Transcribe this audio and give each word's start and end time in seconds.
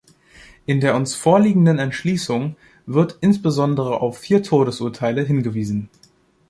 In 0.65 0.79
der 0.79 0.95
uns 0.95 1.13
vorliegenden 1.13 1.77
Entschließung 1.77 2.55
wird 2.87 3.19
insbesondere 3.21 4.01
auf 4.01 4.17
vier 4.17 4.41
Todesurteile 4.41 5.21
hingewiesen. 5.21 5.89